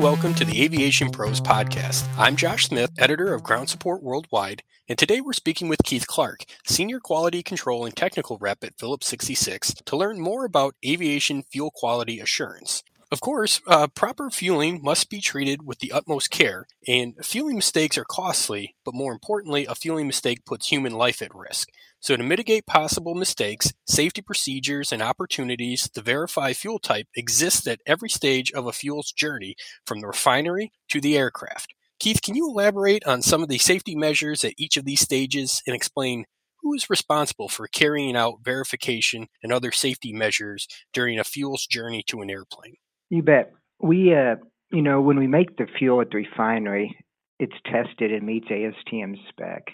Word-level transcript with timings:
welcome 0.00 0.32
to 0.32 0.46
the 0.46 0.62
Aviation 0.62 1.10
Pros 1.10 1.42
podcast. 1.42 2.08
I'm 2.16 2.34
Josh 2.34 2.68
Smith, 2.68 2.90
editor 2.96 3.34
of 3.34 3.42
Ground 3.42 3.68
Support 3.68 4.02
Worldwide, 4.02 4.62
and 4.88 4.96
today 4.96 5.20
we're 5.20 5.34
speaking 5.34 5.68
with 5.68 5.82
Keith 5.84 6.06
Clark, 6.06 6.46
senior 6.64 7.00
quality 7.00 7.42
control 7.42 7.84
and 7.84 7.94
technical 7.94 8.38
rep 8.40 8.64
at 8.64 8.78
Phillips 8.78 9.08
66, 9.08 9.74
to 9.84 9.96
learn 9.98 10.18
more 10.18 10.46
about 10.46 10.74
aviation 10.82 11.42
fuel 11.42 11.70
quality 11.70 12.18
assurance. 12.18 12.82
Of 13.12 13.20
course, 13.20 13.60
uh, 13.66 13.88
proper 13.88 14.30
fueling 14.30 14.80
must 14.84 15.10
be 15.10 15.20
treated 15.20 15.66
with 15.66 15.80
the 15.80 15.90
utmost 15.90 16.30
care, 16.30 16.66
and 16.86 17.14
fueling 17.24 17.56
mistakes 17.56 17.98
are 17.98 18.04
costly, 18.04 18.76
but 18.84 18.94
more 18.94 19.12
importantly, 19.12 19.66
a 19.66 19.74
fueling 19.74 20.06
mistake 20.06 20.44
puts 20.44 20.68
human 20.68 20.92
life 20.92 21.20
at 21.20 21.34
risk. 21.34 21.70
So, 21.98 22.16
to 22.16 22.22
mitigate 22.22 22.66
possible 22.66 23.16
mistakes, 23.16 23.72
safety 23.84 24.22
procedures 24.22 24.92
and 24.92 25.02
opportunities 25.02 25.88
to 25.90 26.02
verify 26.02 26.52
fuel 26.52 26.78
type 26.78 27.08
exist 27.16 27.66
at 27.66 27.80
every 27.84 28.08
stage 28.08 28.52
of 28.52 28.66
a 28.66 28.72
fuel's 28.72 29.10
journey, 29.10 29.56
from 29.84 30.00
the 30.00 30.06
refinery 30.06 30.70
to 30.90 31.00
the 31.00 31.18
aircraft. 31.18 31.74
Keith, 31.98 32.22
can 32.22 32.36
you 32.36 32.46
elaborate 32.48 33.04
on 33.06 33.22
some 33.22 33.42
of 33.42 33.48
the 33.48 33.58
safety 33.58 33.96
measures 33.96 34.44
at 34.44 34.54
each 34.56 34.76
of 34.76 34.84
these 34.84 35.00
stages 35.00 35.62
and 35.66 35.74
explain 35.74 36.26
who 36.62 36.74
is 36.74 36.88
responsible 36.88 37.48
for 37.48 37.66
carrying 37.66 38.14
out 38.14 38.44
verification 38.44 39.26
and 39.42 39.52
other 39.52 39.72
safety 39.72 40.12
measures 40.12 40.68
during 40.92 41.18
a 41.18 41.24
fuel's 41.24 41.66
journey 41.66 42.04
to 42.06 42.20
an 42.20 42.30
airplane? 42.30 42.76
You 43.10 43.22
bet. 43.22 43.52
We, 43.80 44.14
uh, 44.14 44.36
you 44.72 44.82
know, 44.82 45.00
when 45.00 45.18
we 45.18 45.26
make 45.26 45.56
the 45.56 45.66
fuel 45.78 46.00
at 46.00 46.10
the 46.10 46.18
refinery, 46.18 46.96
it's 47.40 47.56
tested 47.64 48.12
and 48.12 48.24
meets 48.24 48.46
ASTM 48.48 49.16
spec. 49.28 49.64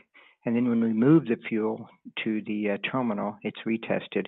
And 0.45 0.57
then 0.57 0.69
when 0.69 0.83
we 0.83 0.93
move 0.93 1.27
the 1.27 1.37
fuel 1.49 1.89
to 2.25 2.41
the 2.47 2.71
uh, 2.71 2.91
terminal, 2.91 3.37
it's 3.43 3.59
retested 3.67 4.27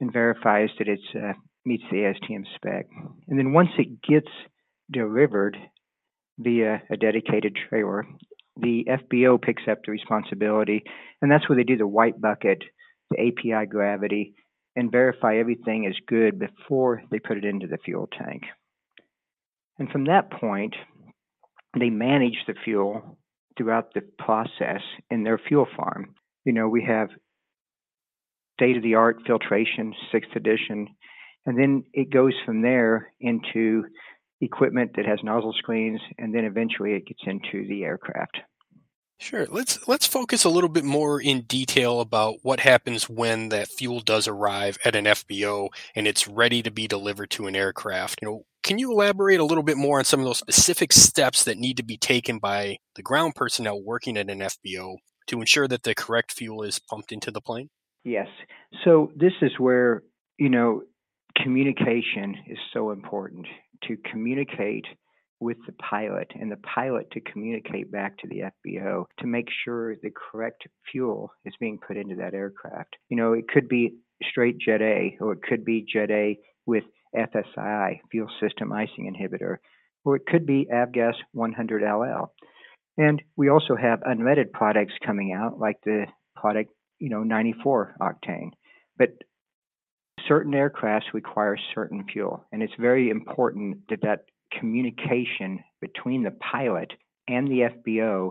and 0.00 0.12
verifies 0.12 0.70
that 0.78 0.88
it 0.88 1.00
uh, 1.14 1.32
meets 1.66 1.82
the 1.90 1.98
ASTM 1.98 2.44
spec. 2.54 2.86
And 3.28 3.38
then 3.38 3.52
once 3.52 3.70
it 3.78 4.00
gets 4.02 4.28
delivered 4.90 5.56
via 6.38 6.82
a 6.90 6.96
dedicated 6.96 7.56
trailer, 7.68 8.06
the 8.56 8.86
FBO 8.88 9.40
picks 9.42 9.64
up 9.70 9.78
the 9.84 9.92
responsibility, 9.92 10.84
and 11.20 11.30
that's 11.30 11.48
where 11.48 11.56
they 11.56 11.64
do 11.64 11.76
the 11.76 11.86
white 11.86 12.20
bucket, 12.20 12.62
the 13.10 13.18
API 13.18 13.66
gravity, 13.66 14.34
and 14.76 14.90
verify 14.90 15.36
everything 15.36 15.84
is 15.84 15.96
good 16.06 16.38
before 16.38 17.02
they 17.10 17.18
put 17.18 17.38
it 17.38 17.44
into 17.44 17.66
the 17.66 17.78
fuel 17.78 18.08
tank. 18.18 18.42
And 19.78 19.88
from 19.90 20.04
that 20.04 20.30
point, 20.30 20.74
they 21.78 21.90
manage 21.90 22.38
the 22.46 22.54
fuel 22.64 23.18
throughout 23.56 23.94
the 23.94 24.02
process 24.18 24.80
in 25.10 25.24
their 25.24 25.38
fuel 25.38 25.66
farm. 25.76 26.14
You 26.44 26.52
know, 26.52 26.68
we 26.68 26.84
have 26.84 27.08
state 28.54 28.76
of 28.76 28.82
the 28.82 28.94
art 28.94 29.18
filtration, 29.26 29.94
sixth 30.12 30.34
edition, 30.36 30.88
and 31.46 31.58
then 31.58 31.84
it 31.92 32.10
goes 32.10 32.34
from 32.44 32.62
there 32.62 33.12
into 33.20 33.84
equipment 34.40 34.92
that 34.96 35.06
has 35.06 35.18
nozzle 35.22 35.54
screens, 35.58 36.00
and 36.18 36.34
then 36.34 36.44
eventually 36.44 36.92
it 36.92 37.06
gets 37.06 37.22
into 37.26 37.66
the 37.68 37.84
aircraft. 37.84 38.38
Sure. 39.18 39.46
Let's 39.48 39.86
let's 39.86 40.06
focus 40.06 40.44
a 40.44 40.50
little 40.50 40.68
bit 40.68 40.84
more 40.84 41.20
in 41.20 41.42
detail 41.42 42.00
about 42.00 42.36
what 42.42 42.60
happens 42.60 43.08
when 43.08 43.48
that 43.50 43.68
fuel 43.68 44.00
does 44.00 44.26
arrive 44.26 44.76
at 44.84 44.96
an 44.96 45.04
FBO 45.04 45.68
and 45.94 46.06
it's 46.06 46.26
ready 46.26 46.62
to 46.62 46.70
be 46.70 46.88
delivered 46.88 47.30
to 47.30 47.46
an 47.46 47.54
aircraft. 47.54 48.20
You 48.20 48.28
know, 48.28 48.46
can 48.62 48.78
you 48.78 48.90
elaborate 48.90 49.40
a 49.40 49.44
little 49.44 49.62
bit 49.62 49.76
more 49.76 49.98
on 49.98 50.04
some 50.04 50.20
of 50.20 50.26
those 50.26 50.38
specific 50.38 50.92
steps 50.92 51.44
that 51.44 51.58
need 51.58 51.76
to 51.76 51.84
be 51.84 51.96
taken 51.96 52.38
by 52.38 52.78
the 52.96 53.02
ground 53.02 53.34
personnel 53.34 53.80
working 53.80 54.16
at 54.16 54.30
an 54.30 54.40
FBO 54.40 54.96
to 55.28 55.40
ensure 55.40 55.68
that 55.68 55.84
the 55.84 55.94
correct 55.94 56.32
fuel 56.32 56.62
is 56.62 56.80
pumped 56.80 57.12
into 57.12 57.30
the 57.30 57.40
plane? 57.40 57.70
Yes. 58.04 58.28
So 58.84 59.12
this 59.16 59.32
is 59.40 59.52
where, 59.58 60.02
you 60.38 60.50
know, 60.50 60.82
communication 61.42 62.36
is 62.46 62.58
so 62.72 62.90
important 62.90 63.46
to 63.84 63.96
communicate 64.10 64.84
with 65.44 65.58
the 65.66 65.72
pilot 65.74 66.32
and 66.40 66.50
the 66.50 66.56
pilot 66.56 67.10
to 67.10 67.20
communicate 67.20 67.92
back 67.92 68.16
to 68.16 68.26
the 68.28 68.50
FBO 68.66 69.04
to 69.18 69.26
make 69.26 69.48
sure 69.62 69.94
the 69.96 70.10
correct 70.10 70.66
fuel 70.90 71.30
is 71.44 71.52
being 71.60 71.78
put 71.86 71.98
into 71.98 72.14
that 72.14 72.32
aircraft. 72.32 72.96
You 73.10 73.18
know, 73.18 73.34
it 73.34 73.46
could 73.46 73.68
be 73.68 73.96
straight 74.22 74.56
Jet 74.58 74.80
A 74.80 75.18
or 75.20 75.34
it 75.34 75.42
could 75.42 75.62
be 75.62 75.84
Jet 75.86 76.10
A 76.10 76.38
with 76.64 76.84
FSI, 77.14 78.00
fuel 78.10 78.28
system 78.40 78.72
icing 78.72 79.14
inhibitor, 79.14 79.56
or 80.02 80.16
it 80.16 80.22
could 80.26 80.46
be 80.46 80.66
Avgas 80.72 81.12
100LL. 81.36 82.28
And 82.96 83.20
we 83.36 83.50
also 83.50 83.76
have 83.76 84.00
unleaded 84.00 84.50
products 84.50 84.94
coming 85.04 85.34
out 85.34 85.58
like 85.58 85.76
the 85.84 86.06
product, 86.36 86.70
you 86.98 87.10
know, 87.10 87.22
94 87.22 87.96
octane. 88.00 88.52
But 88.96 89.10
certain 90.26 90.52
aircrafts 90.52 91.12
require 91.12 91.58
certain 91.74 92.06
fuel, 92.10 92.46
and 92.50 92.62
it's 92.62 92.72
very 92.80 93.10
important 93.10 93.88
that 93.90 94.00
that 94.02 94.20
communication 94.58 95.62
between 95.80 96.22
the 96.22 96.30
pilot 96.30 96.92
and 97.28 97.48
the 97.48 97.68
FBO 97.86 98.30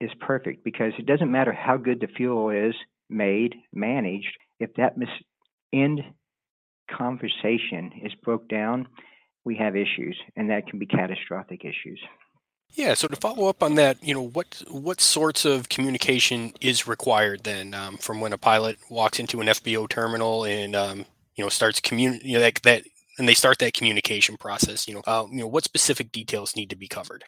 is 0.00 0.10
perfect 0.20 0.64
because 0.64 0.92
it 0.98 1.06
doesn't 1.06 1.30
matter 1.30 1.52
how 1.52 1.76
good 1.76 2.00
the 2.00 2.06
fuel 2.06 2.50
is 2.50 2.74
made, 3.08 3.54
managed, 3.72 4.36
if 4.60 4.74
that 4.74 4.98
mis- 4.98 5.08
end 5.72 6.00
conversation 6.90 7.92
is 8.02 8.12
broke 8.22 8.48
down, 8.48 8.86
we 9.44 9.56
have 9.56 9.76
issues, 9.76 10.16
and 10.36 10.50
that 10.50 10.66
can 10.66 10.78
be 10.78 10.86
catastrophic 10.86 11.64
issues. 11.64 12.00
Yeah. 12.70 12.94
So 12.94 13.08
to 13.08 13.16
follow 13.16 13.48
up 13.48 13.62
on 13.62 13.76
that, 13.76 14.02
you 14.02 14.12
know, 14.12 14.22
what 14.22 14.62
what 14.68 15.00
sorts 15.00 15.44
of 15.44 15.68
communication 15.68 16.52
is 16.60 16.86
required 16.86 17.44
then 17.44 17.74
um, 17.74 17.96
from 17.96 18.20
when 18.20 18.32
a 18.32 18.38
pilot 18.38 18.78
walks 18.90 19.18
into 19.18 19.40
an 19.40 19.46
FBO 19.46 19.88
terminal 19.88 20.44
and 20.44 20.74
um, 20.74 21.06
you 21.36 21.44
know 21.44 21.48
starts 21.48 21.80
commun 21.80 22.20
you 22.22 22.34
know 22.34 22.40
that 22.40 22.60
that 22.64 22.82
and 23.18 23.28
they 23.28 23.34
start 23.34 23.58
that 23.58 23.74
communication 23.74 24.36
process. 24.36 24.86
You 24.86 24.94
know, 24.94 25.02
uh, 25.06 25.26
you 25.30 25.38
know, 25.38 25.48
what 25.48 25.64
specific 25.64 26.12
details 26.12 26.56
need 26.56 26.70
to 26.70 26.76
be 26.76 26.88
covered? 26.88 27.24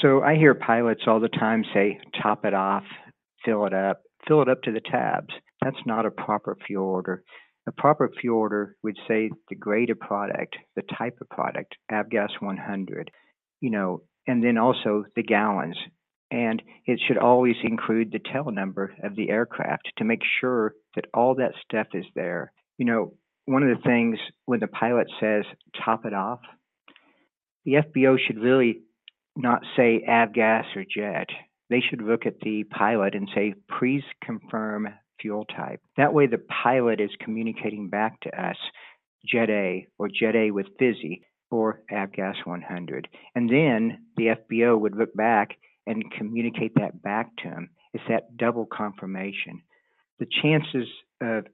So 0.00 0.22
I 0.22 0.36
hear 0.36 0.54
pilots 0.54 1.02
all 1.06 1.20
the 1.20 1.28
time 1.28 1.64
say, 1.74 2.00
"Top 2.22 2.44
it 2.44 2.54
off, 2.54 2.84
fill 3.44 3.66
it 3.66 3.74
up, 3.74 4.02
fill 4.26 4.42
it 4.42 4.48
up 4.48 4.62
to 4.62 4.72
the 4.72 4.80
tabs." 4.80 5.34
That's 5.62 5.86
not 5.86 6.06
a 6.06 6.10
proper 6.10 6.56
fuel 6.66 6.86
order. 6.86 7.22
A 7.66 7.72
proper 7.72 8.10
fuel 8.20 8.38
order 8.38 8.76
would 8.82 8.98
say 9.06 9.30
the 9.48 9.54
grade 9.54 9.90
of 9.90 10.00
product, 10.00 10.56
the 10.74 10.82
type 10.98 11.18
of 11.20 11.28
product, 11.28 11.76
Avgas 11.90 12.40
100, 12.40 13.10
you 13.60 13.70
know, 13.70 14.02
and 14.26 14.42
then 14.42 14.58
also 14.58 15.04
the 15.14 15.22
gallons. 15.22 15.76
And 16.30 16.62
it 16.86 16.98
should 17.06 17.18
always 17.18 17.56
include 17.62 18.10
the 18.10 18.18
tail 18.18 18.50
number 18.50 18.94
of 19.04 19.14
the 19.14 19.30
aircraft 19.30 19.92
to 19.98 20.04
make 20.04 20.22
sure 20.40 20.74
that 20.96 21.06
all 21.14 21.36
that 21.36 21.52
stuff 21.62 21.88
is 21.94 22.06
there. 22.14 22.52
You 22.78 22.86
know, 22.86 23.14
one 23.46 23.62
of 23.62 23.76
the 23.76 23.82
things 23.82 24.18
when 24.46 24.60
the 24.60 24.66
pilot 24.66 25.08
says 25.20 25.44
top 25.84 26.04
it 26.04 26.14
off, 26.14 26.40
the 27.64 27.74
FBO 27.74 28.16
should 28.18 28.38
really 28.38 28.82
not 29.36 29.62
say 29.76 30.04
avgas 30.08 30.76
or 30.76 30.84
jet. 30.84 31.28
They 31.70 31.80
should 31.80 32.02
look 32.02 32.26
at 32.26 32.40
the 32.40 32.64
pilot 32.64 33.14
and 33.14 33.28
say, 33.34 33.54
please 33.78 34.02
confirm 34.22 34.88
fuel 35.20 35.44
type. 35.56 35.80
That 35.96 36.12
way, 36.12 36.26
the 36.26 36.42
pilot 36.62 37.00
is 37.00 37.10
communicating 37.20 37.88
back 37.88 38.20
to 38.20 38.42
us 38.42 38.56
Jet 39.24 39.48
A 39.48 39.86
or 39.98 40.08
Jet 40.08 40.34
A 40.34 40.50
with 40.50 40.66
Fizzy 40.78 41.22
or 41.50 41.82
Avgas 41.90 42.44
100. 42.44 43.08
And 43.34 43.48
then 43.48 44.06
the 44.16 44.34
FBO 44.36 44.78
would 44.78 44.96
look 44.96 45.14
back 45.14 45.50
and 45.86 46.10
communicate 46.12 46.74
that 46.76 47.02
back 47.02 47.30
to 47.38 47.44
him. 47.44 47.70
It's 47.94 48.04
that 48.08 48.36
double 48.36 48.66
confirmation. 48.66 49.62
The 50.18 50.26
chances 50.42 50.88
of 51.20 51.46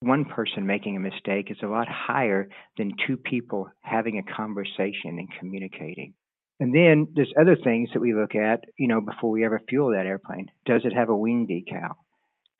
one 0.00 0.24
person 0.24 0.66
making 0.66 0.96
a 0.96 1.00
mistake 1.00 1.50
is 1.50 1.58
a 1.62 1.66
lot 1.66 1.88
higher 1.88 2.48
than 2.76 2.92
two 3.06 3.16
people 3.16 3.68
having 3.80 4.18
a 4.18 4.34
conversation 4.34 5.18
and 5.18 5.28
communicating. 5.38 6.14
And 6.60 6.74
then 6.74 7.08
there's 7.14 7.32
other 7.40 7.56
things 7.56 7.88
that 7.92 8.00
we 8.00 8.14
look 8.14 8.34
at, 8.34 8.64
you 8.78 8.88
know, 8.88 9.00
before 9.00 9.30
we 9.30 9.44
ever 9.44 9.60
fuel 9.68 9.90
that 9.90 10.06
airplane. 10.06 10.50
Does 10.66 10.82
it 10.84 10.92
have 10.92 11.08
a 11.08 11.16
wing 11.16 11.46
decal? 11.46 11.94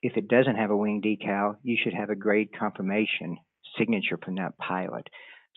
If 0.02 0.17
it 0.17 0.29
doesn't 0.29 0.56
have 0.56 0.70
a 0.70 0.76
wing 0.76 1.02
decal, 1.02 1.56
you 1.62 1.76
should 1.82 1.94
have 1.94 2.11
a 2.11 2.17
grade 2.17 2.50
confirmation 2.56 3.38
signature 3.76 4.19
from 4.25 4.37
that 4.37 4.56
pilot. 4.58 5.08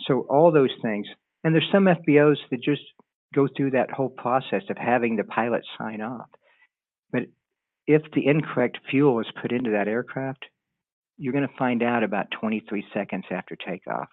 So 0.07 0.25
all 0.29 0.51
those 0.51 0.73
things. 0.81 1.07
And 1.43 1.53
there's 1.53 1.69
some 1.71 1.85
FBOs 1.85 2.37
that 2.49 2.63
just 2.63 2.81
go 3.33 3.47
through 3.55 3.71
that 3.71 3.91
whole 3.91 4.09
process 4.09 4.63
of 4.69 4.77
having 4.77 5.15
the 5.15 5.23
pilot 5.23 5.63
sign 5.77 6.01
off. 6.01 6.27
But 7.11 7.23
if 7.87 8.01
the 8.13 8.25
incorrect 8.25 8.79
fuel 8.89 9.19
is 9.19 9.27
put 9.41 9.51
into 9.51 9.71
that 9.71 9.87
aircraft, 9.87 10.45
you're 11.21 11.33
going 11.33 11.47
to 11.47 11.53
find 11.55 11.83
out 11.83 12.03
about 12.03 12.25
23 12.31 12.83
seconds 12.95 13.25
after 13.29 13.55
takeoff. 13.55 14.09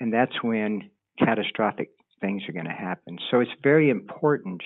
And 0.00 0.10
that's 0.10 0.42
when 0.42 0.90
catastrophic 1.18 1.90
things 2.22 2.42
are 2.48 2.52
going 2.52 2.64
to 2.64 2.72
happen. 2.72 3.18
So 3.30 3.40
it's 3.40 3.50
very 3.62 3.90
important 3.90 4.62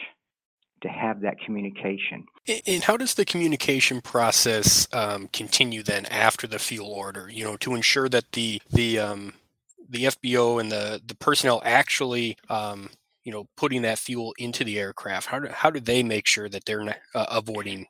to 0.83 0.89
have 0.89 1.23
that 1.23 1.41
communication. 1.45 2.25
And 2.69 2.85
how 2.85 2.97
does 2.97 3.15
the 3.15 3.25
communication 3.25 4.01
process 4.01 4.87
um, 4.93 5.29
continue 5.33 5.83
then 5.83 6.07
after 6.07 6.47
the 6.47 6.61
fuel 6.61 6.93
order? 6.93 7.29
You 7.29 7.43
know, 7.43 7.57
to 7.57 7.75
ensure 7.75 8.09
that 8.11 8.31
the 8.33 8.63
the 8.71 9.01
um, 9.01 9.33
the 9.89 10.05
FBO 10.05 10.61
and 10.61 10.71
the 10.71 11.03
the 11.05 11.17
personnel 11.17 11.61
actually 11.65 12.37
um, 12.49 12.91
you 13.25 13.33
know 13.33 13.49
putting 13.57 13.83
that 13.83 13.99
fuel 13.99 14.35
into 14.39 14.63
the 14.63 14.79
aircraft. 14.79 15.27
How 15.27 15.41
do 15.41 15.49
how 15.49 15.71
do 15.71 15.81
they 15.81 16.05
make 16.05 16.29
sure 16.29 16.49
that 16.49 16.65
they're 16.65 16.97
uh, 17.15 17.27
avoiding 17.29 17.87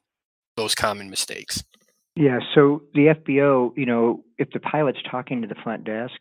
those 0.56 0.74
common 0.74 1.10
mistakes? 1.10 1.62
Yeah, 2.16 2.38
so 2.54 2.82
the 2.94 3.14
FBO, 3.14 3.72
you 3.76 3.84
know, 3.84 4.24
if 4.38 4.48
the 4.50 4.60
pilot's 4.60 4.98
talking 5.10 5.42
to 5.42 5.48
the 5.48 5.54
front 5.62 5.84
desk, 5.84 6.14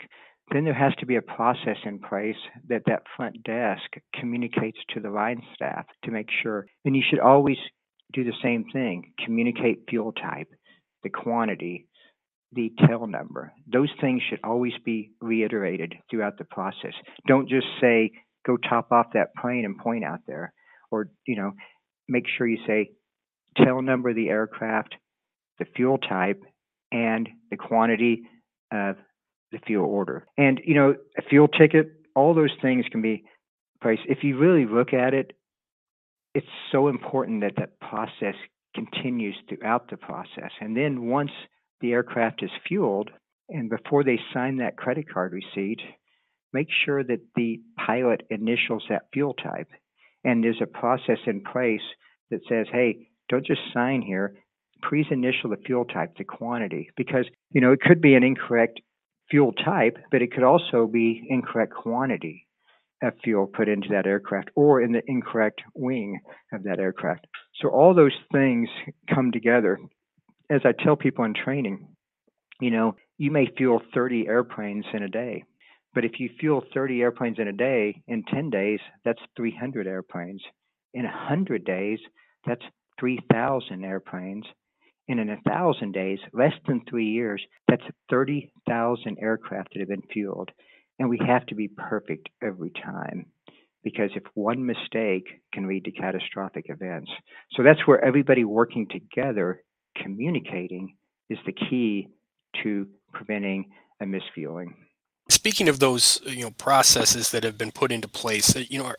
then 0.51 0.65
there 0.65 0.73
has 0.73 0.93
to 0.99 1.05
be 1.05 1.15
a 1.15 1.21
process 1.21 1.77
in 1.85 1.99
place 1.99 2.35
that 2.67 2.83
that 2.85 3.03
front 3.15 3.41
desk 3.43 3.83
communicates 4.19 4.77
to 4.93 4.99
the 4.99 5.09
line 5.09 5.41
staff 5.55 5.85
to 6.03 6.11
make 6.11 6.27
sure. 6.43 6.65
And 6.83 6.95
you 6.95 7.01
should 7.09 7.19
always 7.19 7.57
do 8.13 8.25
the 8.25 8.33
same 8.43 8.65
thing 8.71 9.13
communicate 9.23 9.85
fuel 9.89 10.11
type, 10.11 10.49
the 11.03 11.09
quantity, 11.09 11.87
the 12.51 12.71
tail 12.87 13.07
number. 13.07 13.53
Those 13.71 13.89
things 14.01 14.21
should 14.29 14.39
always 14.43 14.73
be 14.83 15.11
reiterated 15.21 15.95
throughout 16.11 16.37
the 16.37 16.45
process. 16.45 16.93
Don't 17.25 17.49
just 17.49 17.67
say, 17.79 18.11
go 18.45 18.57
top 18.57 18.91
off 18.91 19.07
that 19.13 19.33
plane 19.41 19.65
and 19.65 19.77
point 19.77 20.03
out 20.03 20.19
there. 20.27 20.53
Or, 20.91 21.09
you 21.25 21.37
know, 21.37 21.53
make 22.07 22.25
sure 22.37 22.47
you 22.47 22.59
say 22.67 22.91
tail 23.57 23.81
number 23.81 24.09
of 24.09 24.15
the 24.15 24.29
aircraft, 24.29 24.95
the 25.59 25.65
fuel 25.75 25.97
type, 25.97 26.43
and 26.91 27.29
the 27.49 27.57
quantity 27.57 28.23
of 28.71 28.97
the 29.51 29.59
fuel 29.65 29.85
order. 29.85 30.25
And, 30.37 30.61
you 30.63 30.75
know, 30.75 30.95
a 31.17 31.21
fuel 31.21 31.47
ticket, 31.47 31.87
all 32.15 32.33
those 32.33 32.55
things 32.61 32.85
can 32.91 33.01
be 33.01 33.23
priced. 33.81 34.01
If 34.07 34.23
you 34.23 34.37
really 34.37 34.65
look 34.65 34.93
at 34.93 35.13
it, 35.13 35.33
it's 36.33 36.47
so 36.71 36.87
important 36.87 37.41
that 37.41 37.55
that 37.57 37.79
process 37.79 38.35
continues 38.73 39.35
throughout 39.47 39.89
the 39.89 39.97
process. 39.97 40.51
And 40.59 40.75
then 40.75 41.07
once 41.07 41.31
the 41.81 41.93
aircraft 41.93 42.43
is 42.43 42.49
fueled, 42.67 43.09
and 43.49 43.69
before 43.69 44.03
they 44.03 44.19
sign 44.33 44.57
that 44.57 44.75
credit 44.75 45.05
card 45.11 45.33
receipt, 45.33 45.79
make 46.51 46.67
sure 46.85 47.03
that 47.03 47.21
the 47.35 47.61
pilot 47.85 48.23
initials 48.29 48.83
that 48.89 49.07
fuel 49.13 49.33
type. 49.33 49.69
And 50.23 50.43
there's 50.43 50.61
a 50.61 50.65
process 50.65 51.19
in 51.27 51.41
place 51.41 51.81
that 52.31 52.41
says, 52.49 52.67
hey, 52.71 53.07
don't 53.29 53.45
just 53.45 53.61
sign 53.73 54.01
here 54.01 54.35
please 54.87 55.05
initial 55.11 55.49
the 55.49 55.57
fuel 55.65 55.85
type, 55.85 56.15
the 56.17 56.23
quantity, 56.23 56.89
because 56.95 57.25
you 57.51 57.61
know 57.61 57.71
it 57.71 57.81
could 57.81 58.01
be 58.01 58.15
an 58.15 58.23
incorrect 58.23 58.79
fuel 59.29 59.53
type, 59.53 59.97
but 60.11 60.21
it 60.21 60.31
could 60.31 60.43
also 60.43 60.87
be 60.87 61.25
incorrect 61.29 61.73
quantity 61.73 62.47
of 63.03 63.13
fuel 63.23 63.47
put 63.47 63.67
into 63.67 63.89
that 63.89 64.05
aircraft 64.05 64.49
or 64.55 64.81
in 64.81 64.91
the 64.91 65.01
incorrect 65.07 65.61
wing 65.73 66.19
of 66.53 66.63
that 66.63 66.79
aircraft. 66.79 67.27
So 67.61 67.69
all 67.69 67.93
those 67.93 68.15
things 68.31 68.69
come 69.13 69.31
together. 69.31 69.79
As 70.49 70.61
I 70.63 70.71
tell 70.71 70.95
people 70.95 71.25
in 71.25 71.33
training, 71.33 71.87
you 72.61 72.71
know, 72.71 72.95
you 73.17 73.31
may 73.31 73.47
fuel 73.57 73.81
30 73.93 74.27
airplanes 74.27 74.85
in 74.93 75.03
a 75.03 75.09
day, 75.09 75.43
but 75.93 76.05
if 76.05 76.19
you 76.19 76.29
fuel 76.39 76.63
30 76.73 77.01
airplanes 77.01 77.39
in 77.39 77.47
a 77.47 77.53
day, 77.53 78.01
in 78.07 78.23
10 78.23 78.49
days, 78.49 78.79
that's 79.03 79.21
300 79.35 79.87
airplanes. 79.87 80.41
In 80.93 81.03
100 81.03 81.65
days, 81.65 81.99
that's 82.45 82.61
3,000 82.99 83.83
airplanes. 83.83 84.45
And 85.07 85.19
in 85.19 85.29
a 85.29 85.41
thousand 85.47 85.93
days, 85.93 86.19
less 86.33 86.53
than 86.67 86.81
three 86.89 87.07
years, 87.09 87.41
that's 87.67 87.83
30,000 88.09 89.17
aircraft 89.21 89.69
that 89.73 89.79
have 89.79 89.89
been 89.89 90.01
fueled. 90.11 90.49
And 90.97 91.09
we 91.09 91.19
have 91.25 91.45
to 91.47 91.55
be 91.55 91.67
perfect 91.67 92.29
every 92.41 92.71
time 92.71 93.27
because 93.83 94.09
if 94.15 94.23
one 94.33 94.65
mistake 94.65 95.27
can 95.53 95.67
lead 95.67 95.85
to 95.85 95.91
catastrophic 95.91 96.65
events. 96.69 97.11
So 97.51 97.61
that's 97.61 97.85
where 97.85 98.03
everybody 98.03 98.43
working 98.43 98.87
together, 98.87 99.63
communicating, 100.01 100.95
is 101.29 101.37
the 101.45 101.53
key 101.53 102.09
to 102.63 102.87
preventing 103.13 103.69
a 104.01 104.05
misfueling. 104.05 104.73
Speaking 105.29 105.69
of 105.69 105.79
those, 105.79 106.19
you 106.25 106.43
know, 106.43 106.51
processes 106.51 107.29
that 107.29 107.43
have 107.43 107.57
been 107.57 107.71
put 107.71 107.91
into 107.91 108.07
place, 108.07 108.55
you 108.69 108.79
know, 108.79 108.93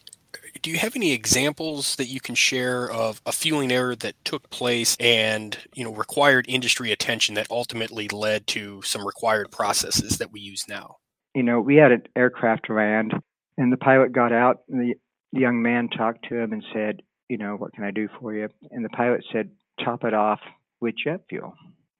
do 0.63 0.71
you 0.71 0.79
have 0.79 0.97
any 0.97 1.13
examples 1.13 1.97
that 1.97 2.07
you 2.07 2.21
can 2.21 2.35
share 2.35 2.91
of 2.91 3.21
a 3.27 3.33
fueling 3.33 3.73
error 3.73 3.95
that 3.97 4.15
took 4.25 4.49
place 4.51 4.97
and 5.01 5.59
you 5.75 5.85
know 5.85 5.93
required 5.93 6.47
industry 6.49 6.93
attention 6.93 7.35
that 7.35 7.47
ultimately 7.51 8.09
led 8.09 8.47
to 8.49 8.83
some 8.83 9.07
required 9.07 9.51
processes 9.51 10.19
that 10.19 10.33
we 10.33 10.41
use 10.41 10.69
now? 10.69 10.97
You 11.35 11.43
know, 11.43 11.61
we 11.61 11.77
had 11.77 11.93
an 11.93 12.03
aircraft 12.17 12.71
land, 12.71 13.13
and 13.59 13.73
the 13.73 13.77
pilot 13.77 14.13
got 14.13 14.33
out, 14.33 14.63
and 14.69 14.81
the, 14.81 14.95
the 15.33 15.41
young 15.41 15.61
man 15.63 15.89
talked 15.89 16.29
to 16.29 16.37
him 16.37 16.53
and 16.53 16.65
said, 16.73 17.01
"You 17.29 17.39
know, 17.39 17.57
what 17.57 17.73
can 17.73 17.85
I 17.85 17.91
do 17.91 18.09
for 18.21 18.35
you?" 18.35 18.49
And 18.71 18.85
the 18.85 18.91
pilot 18.91 19.25
said, 19.33 19.51
"Top 19.85 20.05
it 20.05 20.15
off 20.15 20.41
with 20.81 20.95
jet 21.03 21.21
fuel." 21.29 21.55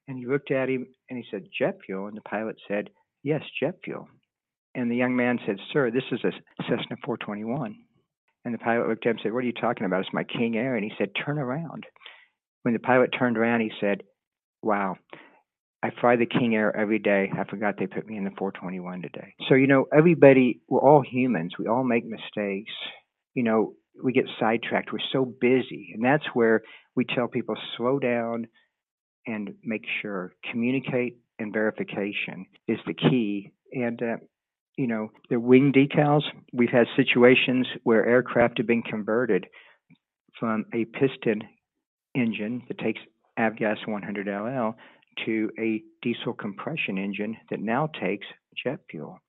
And 0.07 0.17
he 0.17 0.25
looked 0.25 0.51
at 0.51 0.69
him 0.69 0.87
and 1.09 1.17
he 1.17 1.25
said, 1.29 1.47
"Jet 1.57 1.77
fuel?" 1.85 2.07
And 2.07 2.17
the 2.17 2.21
pilot 2.21 2.57
said, 2.67 2.89
"Yes, 3.23 3.41
jet 3.59 3.75
fuel." 3.83 4.07
And 4.75 4.91
the 4.91 4.95
young 4.95 5.15
man 5.15 5.39
said, 5.45 5.57
"Sir, 5.71 5.91
this 5.91 6.03
is 6.11 6.23
a 6.23 6.31
Cessna 6.63 6.97
421." 7.03 7.75
And 8.47 8.53
the 8.53 8.59
pilot 8.59 8.87
looked 8.87 9.05
at 9.05 9.09
him 9.09 9.17
and 9.17 9.19
said, 9.23 9.33
What 9.33 9.39
are 9.39 9.47
you 9.47 9.51
talking 9.51 9.85
about? 9.85 9.99
It's 9.99 10.13
my 10.13 10.23
King 10.23 10.55
Air. 10.55 10.77
And 10.77 10.83
he 10.85 10.93
said, 10.97 11.09
Turn 11.25 11.37
around. 11.37 11.85
When 12.61 12.73
the 12.73 12.79
pilot 12.79 13.09
turned 13.09 13.37
around, 13.37 13.59
he 13.59 13.73
said, 13.81 14.03
Wow, 14.63 14.95
I 15.83 15.89
fly 15.99 16.15
the 16.15 16.25
King 16.25 16.55
Air 16.55 16.73
every 16.73 16.97
day. 16.97 17.29
I 17.37 17.43
forgot 17.43 17.75
they 17.77 17.87
put 17.87 18.07
me 18.07 18.15
in 18.15 18.23
the 18.23 18.31
421 18.37 19.01
today. 19.01 19.33
So, 19.49 19.55
you 19.55 19.67
know, 19.67 19.87
everybody, 19.93 20.61
we're 20.69 20.79
all 20.79 21.01
humans. 21.01 21.55
We 21.59 21.67
all 21.67 21.83
make 21.83 22.05
mistakes. 22.05 22.71
You 23.33 23.43
know, 23.43 23.73
we 24.01 24.13
get 24.13 24.27
sidetracked. 24.39 24.93
We're 24.93 24.99
so 25.11 25.25
busy. 25.25 25.91
And 25.93 26.05
that's 26.05 26.23
where 26.33 26.61
we 26.95 27.03
tell 27.03 27.27
people 27.27 27.55
slow 27.75 27.99
down 27.99 28.47
and 29.25 29.55
make 29.61 29.83
sure. 30.01 30.31
Communicate 30.49 31.17
and 31.37 31.51
verification 31.51 32.45
is 32.65 32.79
the 32.87 32.93
key. 32.93 33.51
And 33.73 34.01
uh, 34.01 34.15
you 34.77 34.87
know, 34.87 35.11
the 35.29 35.39
wing 35.39 35.73
decals, 35.73 36.21
we've 36.53 36.69
had 36.69 36.87
situations 36.95 37.67
where 37.83 38.05
aircraft 38.05 38.59
have 38.59 38.67
been 38.67 38.83
converted 38.83 39.47
from 40.39 40.65
a 40.73 40.85
piston 40.85 41.41
engine 42.15 42.63
that 42.67 42.77
takes 42.77 42.99
avgas 43.37 43.77
100LL 43.87 44.75
to 45.25 45.49
a 45.59 45.81
diesel 46.03 46.33
compression 46.33 46.97
engine 46.97 47.35
that 47.49 47.59
now 47.59 47.89
takes 47.99 48.27
jet 48.63 48.79
fuel. 48.89 49.19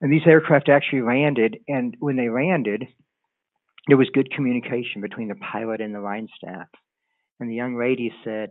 And 0.00 0.12
these 0.12 0.26
aircraft 0.26 0.68
actually 0.68 1.02
landed, 1.02 1.58
and 1.68 1.94
when 1.98 2.16
they 2.16 2.30
landed, 2.30 2.86
there 3.88 3.96
was 3.96 4.08
good 4.14 4.30
communication 4.32 5.02
between 5.02 5.28
the 5.28 5.34
pilot 5.34 5.80
and 5.80 5.94
the 5.94 6.00
line 6.00 6.28
staff. 6.36 6.66
And 7.40 7.50
the 7.50 7.54
young 7.54 7.78
lady 7.78 8.12
said, 8.24 8.50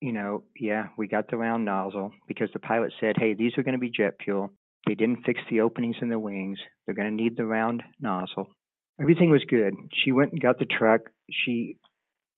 you 0.00 0.12
know, 0.12 0.44
yeah, 0.58 0.88
we 0.96 1.08
got 1.08 1.30
the 1.30 1.36
round 1.36 1.64
nozzle 1.64 2.12
because 2.28 2.50
the 2.52 2.58
pilot 2.58 2.92
said, 3.00 3.16
hey, 3.18 3.34
these 3.34 3.52
are 3.56 3.62
going 3.62 3.74
to 3.74 3.78
be 3.78 3.90
jet 3.90 4.14
fuel. 4.22 4.50
They 4.86 4.94
didn't 4.94 5.24
fix 5.24 5.40
the 5.50 5.60
openings 5.60 5.96
in 6.00 6.08
the 6.08 6.18
wings. 6.18 6.58
They're 6.84 6.94
going 6.94 7.16
to 7.16 7.22
need 7.22 7.36
the 7.36 7.44
round 7.44 7.82
nozzle. 8.00 8.48
Everything 9.00 9.30
was 9.30 9.44
good. 9.48 9.74
She 10.04 10.12
went 10.12 10.32
and 10.32 10.42
got 10.42 10.58
the 10.58 10.66
truck. 10.66 11.02
She 11.30 11.76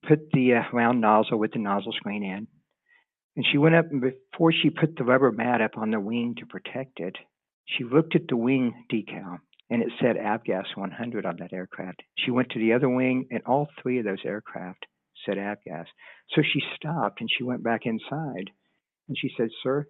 put 0.07 0.31
the 0.33 0.55
uh, 0.55 0.77
round 0.77 1.01
nozzle 1.01 1.39
with 1.39 1.53
the 1.53 1.59
nozzle 1.59 1.93
screen 1.93 2.23
in. 2.23 2.47
And 3.37 3.47
she 3.51 3.59
went 3.59 3.75
up 3.75 3.87
and 3.91 4.01
before 4.01 4.53
she 4.53 4.71
put 4.71 4.97
the 4.97 5.05
rubber 5.05 5.33
mat 5.33 5.61
up 5.61 5.79
on 5.79 5.91
the 5.91 6.01
wing 6.01 6.35
to 6.39 6.47
protect 6.47 7.01
it, 7.01 7.17
she 7.65 7.85
looked 7.85 8.15
at 8.15 8.29
the 8.29 8.37
wing 8.37 8.85
decal 8.93 9.39
and 9.71 9.83
it 9.83 9.89
said 10.01 10.17
Avgas 10.17 10.77
100 10.77 11.25
on 11.25 11.37
that 11.39 11.53
aircraft. 11.53 12.03
She 12.19 12.31
went 12.31 12.51
to 12.51 12.59
the 12.59 12.75
other 12.75 12.89
wing 12.89 13.29
and 13.31 13.43
all 13.47 13.69
three 13.81 13.99
of 13.99 14.05
those 14.05 14.19
aircraft 14.25 14.85
said 15.25 15.37
Avgas. 15.39 15.87
So 16.35 16.43
she 16.43 16.61
stopped 16.77 17.21
and 17.21 17.31
she 17.31 17.45
went 17.45 17.63
back 17.63 17.83
inside 17.85 18.51
and 19.09 19.17
she 19.19 19.31
said, 19.37 19.49
Sir, 19.63 19.87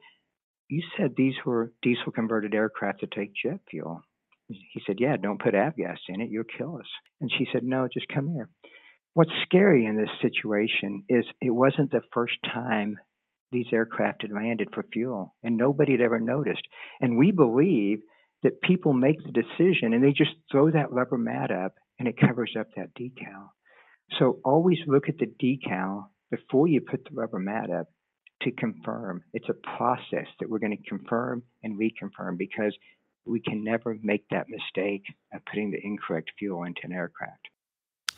you 0.72 0.82
said 0.96 1.12
these 1.14 1.34
were 1.44 1.70
diesel 1.82 2.12
converted 2.12 2.54
aircraft 2.54 3.00
to 3.00 3.06
take 3.06 3.34
jet 3.34 3.60
fuel. 3.70 4.00
He 4.48 4.80
said, 4.86 4.96
Yeah, 4.98 5.18
don't 5.18 5.40
put 5.40 5.52
avgas 5.52 5.98
in 6.08 6.22
it, 6.22 6.30
you'll 6.30 6.44
kill 6.44 6.76
us. 6.76 6.88
And 7.20 7.30
she 7.36 7.46
said, 7.52 7.62
No, 7.62 7.88
just 7.92 8.08
come 8.08 8.28
here. 8.28 8.48
What's 9.12 9.30
scary 9.44 9.84
in 9.84 9.98
this 9.98 10.08
situation 10.22 11.04
is 11.10 11.26
it 11.42 11.50
wasn't 11.50 11.90
the 11.90 12.00
first 12.14 12.36
time 12.42 12.98
these 13.50 13.66
aircraft 13.70 14.22
had 14.22 14.32
landed 14.32 14.68
for 14.72 14.82
fuel, 14.90 15.34
and 15.42 15.58
nobody 15.58 15.92
had 15.92 16.00
ever 16.00 16.18
noticed. 16.18 16.66
And 17.02 17.18
we 17.18 17.32
believe 17.32 17.98
that 18.42 18.62
people 18.62 18.94
make 18.94 19.18
the 19.22 19.30
decision 19.30 19.92
and 19.92 20.02
they 20.02 20.12
just 20.12 20.34
throw 20.50 20.70
that 20.70 20.90
rubber 20.90 21.18
mat 21.18 21.50
up 21.50 21.74
and 21.98 22.08
it 22.08 22.18
covers 22.18 22.56
up 22.58 22.68
that 22.76 22.94
decal. 22.98 23.50
So 24.18 24.38
always 24.42 24.78
look 24.86 25.10
at 25.10 25.18
the 25.18 25.26
decal 25.26 26.06
before 26.30 26.66
you 26.66 26.80
put 26.80 27.04
the 27.04 27.14
rubber 27.14 27.38
mat 27.38 27.68
up 27.70 27.88
to 28.44 28.50
confirm. 28.50 29.22
It's 29.32 29.48
a 29.48 29.76
process 29.76 30.26
that 30.40 30.48
we're 30.48 30.58
going 30.58 30.76
to 30.76 30.88
confirm 30.88 31.42
and 31.62 31.78
reconfirm 31.78 32.38
because 32.38 32.74
we 33.24 33.40
can 33.40 33.62
never 33.62 33.96
make 34.02 34.28
that 34.30 34.48
mistake 34.48 35.04
of 35.32 35.44
putting 35.44 35.70
the 35.70 35.78
incorrect 35.82 36.32
fuel 36.38 36.64
into 36.64 36.80
an 36.84 36.92
aircraft. 36.92 37.48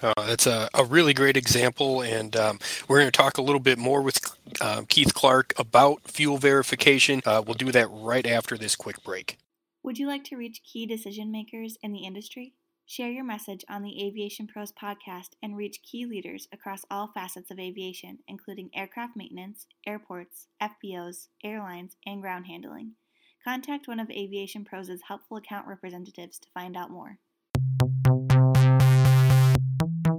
Uh, 0.03 0.13
that's 0.27 0.47
a, 0.47 0.69
a, 0.75 0.85
really 0.85 1.15
great 1.15 1.37
example, 1.37 2.03
and 2.03 2.37
um, 2.37 2.59
we're 2.89 2.99
going 2.99 3.11
to 3.11 3.17
talk 3.17 3.39
a 3.39 3.43
little 3.43 3.61
bit 3.61 3.79
more 3.79 4.03
with 4.03 4.37
uh, 4.61 4.83
Keith 4.89 5.15
Clark 5.15 5.55
about 5.57 6.03
fuel 6.03 6.37
verification. 6.37 7.23
Uh, 7.25 7.43
we'll 7.47 7.55
do 7.55 7.71
that 7.71 7.89
right 7.91 8.27
after 8.27 8.59
this 8.59 8.75
quick 8.75 9.03
break. 9.05 9.39
Would 9.85 9.99
you 9.99 10.07
like 10.07 10.25
to 10.25 10.37
reach 10.37 10.63
key 10.65 10.85
decision 10.85 11.31
makers 11.31 11.79
in 11.83 11.93
the 11.93 12.01
industry? 12.01 12.55
Share 12.87 13.11
your 13.11 13.25
message 13.25 13.65
on 13.67 13.83
the 13.83 14.05
Aviation 14.05 14.47
Pros 14.47 14.71
podcast 14.71 15.31
and 15.43 15.57
reach 15.57 15.83
key 15.83 16.05
leaders 16.05 16.49
across 16.53 16.85
all 16.91 17.09
facets 17.09 17.51
of 17.51 17.59
aviation, 17.59 18.19
including 18.29 18.69
aircraft 18.75 19.17
maintenance, 19.17 19.67
airports, 19.87 20.49
FBOs, 20.63 21.29
airlines, 21.43 21.97
and 22.05 22.21
ground 22.21 22.47
handling. 22.47 22.93
Contact 23.43 23.89
one 23.89 24.01
of 24.01 24.11
Aviation 24.11 24.67
Pros' 24.67 25.01
helpful 25.09 25.39
account 25.39 25.67
representatives 25.67 26.39
to 26.39 26.51
find 26.51 26.77
out 26.77 26.91
more. 26.91 27.19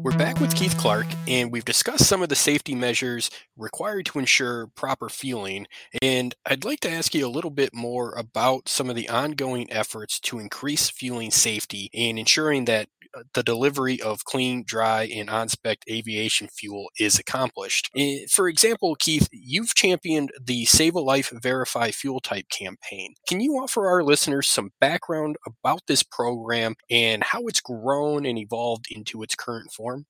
We're 0.06 0.16
back 0.16 0.40
with 0.40 0.56
Keith 0.56 0.78
Clark, 0.78 1.08
and 1.28 1.52
we've 1.52 1.66
discussed 1.66 2.06
some 2.06 2.22
of 2.22 2.30
the 2.30 2.36
safety 2.36 2.76
measures 2.76 3.32
required 3.58 4.06
to 4.06 4.20
ensure 4.20 4.68
proper 4.68 5.10
fueling. 5.10 5.66
And 6.00 6.36
I'd 6.46 6.64
like 6.64 6.82
to 6.82 6.92
ask 6.92 7.16
you 7.16 7.26
a 7.26 7.28
little 7.28 7.50
bit 7.50 7.74
more 7.74 8.12
about 8.12 8.70
some 8.70 8.88
of 8.88 8.96
the 8.96 9.10
ongoing 9.10 9.66
efforts 9.74 10.20
to 10.20 10.38
increase 10.38 10.92
fueling 10.92 11.32
safety 11.32 11.90
and 11.92 12.20
ensuring 12.20 12.66
that 12.66 12.88
the 13.34 13.44
delivery 13.44 14.02
of 14.02 14.26
clean, 14.26 14.64
dry, 14.66 15.04
and 15.04 15.30
on 15.30 15.50
spec 15.50 15.80
aviation 15.90 16.48
fuel 16.48 16.90
is 17.00 17.20
accomplished. 17.20 17.90
Eh, 17.96 18.26
for 18.30 18.48
example, 18.48 18.96
Keith, 18.96 19.28
you've 19.32 19.74
championed 19.76 20.32
the 20.42 20.66
Save 20.66 20.96
a 20.96 21.00
Life 21.00 21.32
Verify 21.34 21.92
Fuel 21.92 22.20
Type 22.20 22.50
campaign. 22.50 23.16
Can 23.28 23.40
you 23.40 23.54
offer 23.54 23.88
our 23.88 24.04
listeners 24.04 24.50
some 24.50 24.72
background 24.80 25.38
about 25.46 25.82
this 25.88 26.04
program 26.04 26.76
and 26.90 27.24
how 27.24 27.48
it's 27.48 27.62
grown 27.62 28.26
and 28.26 28.38
evolved 28.38 28.88
into 28.92 29.24
its 29.24 29.36
current 29.36 29.72
form? 29.72 30.06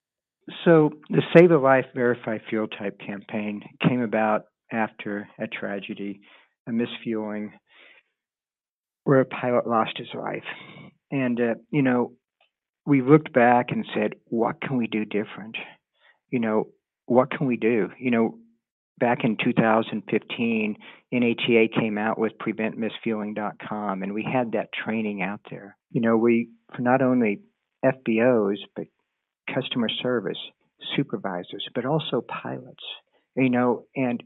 So, 0.63 0.91
the 1.09 1.23
Save 1.35 1.51
a 1.51 1.57
Life 1.57 1.85
Verify 1.95 2.37
Fuel 2.49 2.67
Type 2.67 2.99
campaign 2.99 3.63
came 3.87 4.01
about 4.01 4.43
after 4.71 5.27
a 5.39 5.47
tragedy, 5.47 6.21
a 6.67 6.71
misfueling, 6.71 7.49
where 9.05 9.21
a 9.21 9.25
pilot 9.25 9.67
lost 9.67 9.97
his 9.97 10.07
life. 10.13 10.43
And, 11.11 11.39
uh, 11.39 11.55
you 11.71 11.81
know, 11.81 12.13
we 12.85 13.01
looked 13.01 13.33
back 13.33 13.71
and 13.71 13.85
said, 13.93 14.15
what 14.25 14.61
can 14.61 14.77
we 14.77 14.87
do 14.87 15.05
different? 15.05 15.57
You 16.29 16.39
know, 16.39 16.67
what 17.05 17.31
can 17.31 17.47
we 17.47 17.57
do? 17.57 17.89
You 17.99 18.11
know, 18.11 18.37
back 18.99 19.23
in 19.23 19.37
2015, 19.43 20.75
NATA 21.11 21.67
came 21.77 21.97
out 21.97 22.19
with 22.19 22.33
preventmisfueling.com, 22.37 24.03
and 24.03 24.13
we 24.13 24.23
had 24.23 24.51
that 24.53 24.69
training 24.73 25.21
out 25.21 25.41
there. 25.49 25.77
You 25.91 26.01
know, 26.01 26.17
we, 26.17 26.49
for 26.75 26.81
not 26.81 27.01
only 27.01 27.41
FBOs, 27.83 28.57
but 28.75 28.85
customer 29.53 29.89
service 30.01 30.37
supervisors, 30.95 31.67
but 31.73 31.85
also 31.85 32.21
pilots, 32.21 32.83
you 33.35 33.49
know, 33.49 33.85
and 33.95 34.21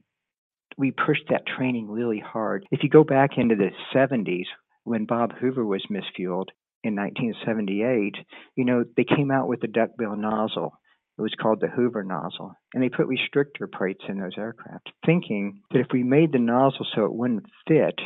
we 0.78 0.92
pushed 0.92 1.26
that 1.30 1.46
training 1.46 1.90
really 1.90 2.20
hard. 2.26 2.66
If 2.72 2.84
you 2.84 2.90
go 2.90 3.04
back 3.04 3.32
into 3.38 3.56
the 3.56 3.72
70s 3.94 4.46
when 4.84 5.06
Bob 5.06 5.34
Hoover 5.40 5.66
was 5.66 5.86
misfueled 5.92 6.48
in 6.84 6.96
1978, 6.96 8.16
you 8.56 8.66
know, 8.66 8.84
they 8.96 9.04
came 9.04 9.32
out 9.32 9.48
with 9.48 9.62
the 9.62 9.68
duckbill 9.68 10.16
nozzle. 10.16 10.74
It 11.18 11.22
was 11.22 11.36
called 11.42 11.60
the 11.60 11.68
Hoover 11.68 12.04
nozzle. 12.04 12.54
And 12.74 12.82
they 12.82 12.90
put 12.90 13.08
restrictor 13.08 13.70
plates 13.72 14.04
in 14.08 14.20
those 14.20 14.38
aircraft, 14.38 14.90
thinking 15.06 15.62
that 15.72 15.80
if 15.80 15.88
we 15.92 16.04
made 16.04 16.32
the 16.32 16.40
nozzle 16.40 16.88
so 16.96 17.06
it 17.06 17.14
wouldn't 17.14 17.46
fit, 17.68 18.00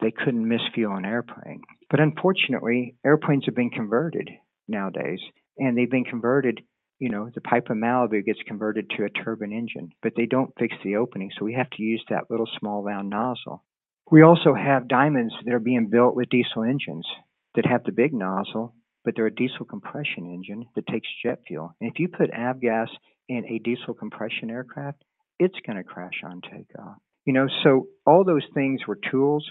they 0.00 0.10
couldn't 0.10 0.48
misfuel 0.48 0.98
an 0.98 1.04
airplane. 1.04 1.60
But 1.90 2.00
unfortunately, 2.00 2.96
airplanes 3.06 3.44
have 3.46 3.54
been 3.54 3.70
converted 3.70 4.28
nowadays 4.66 5.20
and 5.58 5.78
they've 5.78 5.90
been 5.90 6.04
converted. 6.04 6.60
You 6.98 7.10
know, 7.10 7.30
the 7.32 7.40
Piper 7.40 7.74
Malibu 7.74 8.24
gets 8.24 8.40
converted 8.46 8.90
to 8.90 9.04
a 9.04 9.10
turbine 9.10 9.52
engine, 9.52 9.90
but 10.02 10.12
they 10.16 10.26
don't 10.26 10.54
fix 10.58 10.74
the 10.82 10.96
opening, 10.96 11.30
so 11.36 11.44
we 11.44 11.54
have 11.54 11.70
to 11.70 11.82
use 11.82 12.04
that 12.08 12.30
little 12.30 12.48
small 12.58 12.82
round 12.82 13.10
nozzle. 13.10 13.62
We 14.10 14.22
also 14.22 14.54
have 14.54 14.88
diamonds 14.88 15.34
that 15.44 15.54
are 15.54 15.60
being 15.60 15.88
built 15.90 16.14
with 16.14 16.28
diesel 16.28 16.64
engines 16.64 17.06
that 17.54 17.66
have 17.66 17.84
the 17.84 17.92
big 17.92 18.12
nozzle, 18.12 18.74
but 19.04 19.14
they're 19.16 19.26
a 19.26 19.34
diesel 19.34 19.64
compression 19.64 20.26
engine 20.26 20.66
that 20.74 20.86
takes 20.86 21.08
jet 21.22 21.40
fuel. 21.46 21.74
And 21.80 21.90
if 21.90 21.98
you 21.98 22.08
put 22.08 22.30
avgas 22.30 22.88
in 23.28 23.44
a 23.46 23.58
diesel 23.58 23.94
compression 23.94 24.50
aircraft, 24.50 25.02
it's 25.38 25.58
going 25.66 25.76
to 25.76 25.84
crash 25.84 26.22
on 26.24 26.40
takeoff. 26.42 26.96
You 27.24 27.32
know, 27.32 27.46
so 27.62 27.86
all 28.06 28.24
those 28.24 28.44
things 28.54 28.80
were 28.86 28.98
tools 29.10 29.48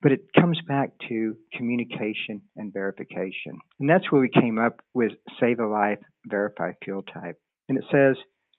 but 0.00 0.12
it 0.12 0.20
comes 0.38 0.60
back 0.66 0.92
to 1.08 1.36
communication 1.56 2.42
and 2.56 2.72
verification. 2.72 3.58
And 3.80 3.90
that's 3.90 4.12
where 4.12 4.20
we 4.20 4.28
came 4.28 4.58
up 4.58 4.80
with 4.94 5.12
Save 5.40 5.58
a 5.60 5.66
Life 5.66 6.00
Verify 6.26 6.72
Fuel 6.84 7.02
Type. 7.02 7.40
And 7.68 7.78
it 7.78 7.84
says 7.90 8.16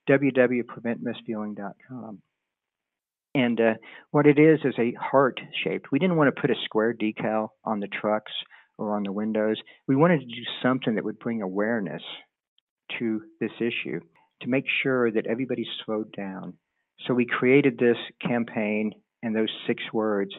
www.preventmisfueling.com. 0.10 2.22
And 3.36 3.62
uh, 3.62 3.76
what 4.12 4.26
it 4.26 4.40
is 4.40 4.60
is 4.66 4.74
a 4.80 4.94
heart 5.00 5.40
shaped. 5.64 5.92
We 5.92 6.00
didn't 6.00 6.18
want 6.18 6.36
to 6.36 6.42
put 6.42 6.50
a 6.50 6.56
square 6.66 6.94
decal 6.94 7.50
on 7.64 7.80
the 7.80 7.88
trucks 7.88 8.32
or 8.80 8.96
on 8.96 9.04
the 9.04 9.12
windows. 9.12 9.58
We 9.88 9.96
wanted 9.96 10.22
to 10.22 10.26
do 10.26 10.44
something 10.64 10.96
that 10.96 11.04
would 11.04 11.20
bring 11.20 11.42
awareness 11.42 12.02
to 12.98 13.22
this 13.40 13.52
issue 13.60 14.00
to 14.42 14.48
make 14.48 14.66
sure 14.82 15.12
that 15.12 15.28
everybody 15.28 15.66
slowed 15.86 16.12
down. 16.14 16.54
So 17.06 17.14
we 17.14 17.26
created 17.26 17.78
this 17.78 17.98
campaign 18.26 18.94
and 19.22 19.36
those 19.36 19.50
six 19.68 19.84
words 19.94 20.32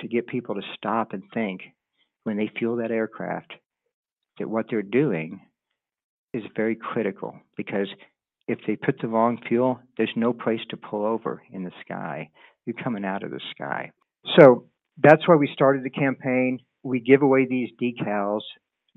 to 0.00 0.08
get 0.08 0.26
people 0.26 0.54
to 0.54 0.62
stop 0.76 1.12
and 1.12 1.22
think 1.34 1.60
when 2.24 2.36
they 2.36 2.50
fuel 2.58 2.76
that 2.76 2.90
aircraft 2.90 3.52
that 4.38 4.48
what 4.48 4.66
they're 4.70 4.82
doing 4.82 5.40
is 6.32 6.42
very 6.56 6.76
critical 6.76 7.34
because 7.56 7.88
if 8.48 8.58
they 8.66 8.76
put 8.76 8.96
the 9.00 9.08
wrong 9.08 9.38
fuel, 9.48 9.80
there's 9.96 10.12
no 10.16 10.32
place 10.32 10.60
to 10.70 10.76
pull 10.76 11.04
over 11.04 11.42
in 11.52 11.64
the 11.64 11.72
sky. 11.84 12.30
You're 12.66 12.82
coming 12.82 13.04
out 13.04 13.22
of 13.22 13.30
the 13.30 13.40
sky. 13.50 13.90
So 14.38 14.66
that's 15.02 15.26
why 15.28 15.36
we 15.36 15.48
started 15.52 15.84
the 15.84 15.90
campaign. 15.90 16.60
We 16.82 17.00
give 17.00 17.22
away 17.22 17.46
these 17.46 17.70
decals 17.80 18.42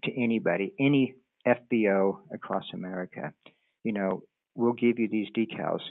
to 0.03 0.11
anybody, 0.21 0.73
any 0.79 1.15
FBO 1.45 2.19
across 2.33 2.65
America. 2.73 3.33
You 3.83 3.93
know, 3.93 4.23
we'll 4.55 4.73
give 4.73 4.99
you 4.99 5.09
these 5.09 5.27
decals, 5.35 5.81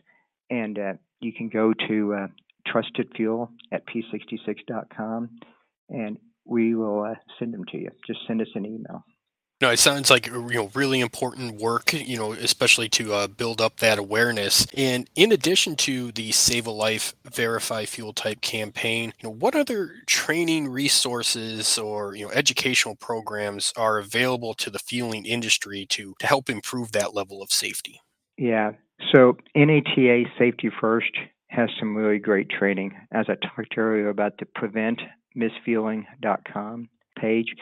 and 0.50 0.78
uh, 0.78 0.92
you 1.20 1.32
can 1.32 1.48
go 1.48 1.72
to 1.88 2.14
uh, 2.14 2.26
trusted 2.66 3.12
fuel 3.16 3.50
at 3.70 3.82
p66.com 3.86 5.30
and 5.88 6.18
we 6.44 6.74
will 6.74 7.04
uh, 7.04 7.14
send 7.38 7.54
them 7.54 7.64
to 7.70 7.78
you. 7.78 7.90
Just 8.06 8.20
send 8.26 8.40
us 8.40 8.48
an 8.54 8.66
email. 8.66 9.04
No, 9.62 9.70
it 9.70 9.78
sounds 9.78 10.10
like 10.10 10.26
you 10.26 10.54
know 10.54 10.70
really 10.74 10.98
important 10.98 11.60
work. 11.60 11.92
You 11.92 12.18
know, 12.18 12.32
especially 12.32 12.88
to 12.88 13.14
uh, 13.14 13.28
build 13.28 13.60
up 13.60 13.76
that 13.76 13.96
awareness. 13.96 14.66
And 14.76 15.08
in 15.14 15.30
addition 15.30 15.76
to 15.76 16.10
the 16.10 16.32
Save 16.32 16.66
a 16.66 16.72
Life 16.72 17.14
Verify 17.22 17.84
Fuel 17.84 18.12
Type 18.12 18.40
campaign, 18.40 19.12
you 19.20 19.28
know, 19.28 19.32
what 19.32 19.54
other 19.54 19.92
training 20.06 20.68
resources 20.68 21.78
or 21.78 22.16
you 22.16 22.24
know 22.24 22.32
educational 22.32 22.96
programs 22.96 23.72
are 23.76 23.98
available 23.98 24.52
to 24.54 24.68
the 24.68 24.80
fueling 24.80 25.26
industry 25.26 25.86
to 25.90 26.16
to 26.18 26.26
help 26.26 26.50
improve 26.50 26.90
that 26.90 27.14
level 27.14 27.40
of 27.40 27.52
safety? 27.52 28.00
Yeah. 28.36 28.72
So 29.12 29.36
NATA 29.54 30.24
Safety 30.36 30.70
First 30.80 31.12
has 31.50 31.70
some 31.78 31.94
really 31.96 32.18
great 32.18 32.50
training. 32.50 32.96
As 33.12 33.26
I 33.28 33.36
talked 33.36 33.78
earlier 33.78 34.08
about 34.08 34.38
the 34.38 34.46
preventmisfueling.com 35.36 36.88
page, 37.16 37.54